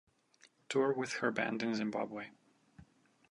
[0.67, 2.31] Tour with her band in Zimbabwe.